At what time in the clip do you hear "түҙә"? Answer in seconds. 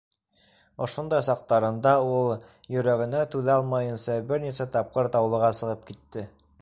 3.35-3.59